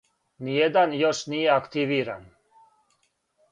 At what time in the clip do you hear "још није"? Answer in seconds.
1.01-1.53